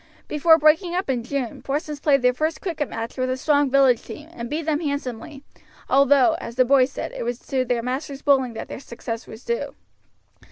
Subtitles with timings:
[0.27, 4.01] Before breaking up in June, Porson's played their first cricket match with a strong village
[4.01, 5.43] team, and beat them handsomely,
[5.87, 9.45] although, as the boys said, it was to their master's bowling that their success was
[9.45, 9.75] due.